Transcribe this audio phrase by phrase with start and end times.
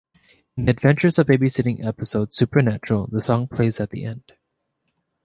[0.57, 4.33] In the "Adventures in Babysitting" episode of "Supernatural", the song plays at the end.